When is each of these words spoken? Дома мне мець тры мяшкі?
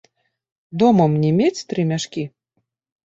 Дома 0.83 1.05
мне 1.15 1.31
мець 1.43 1.65
тры 1.75 1.81
мяшкі? 1.93 2.23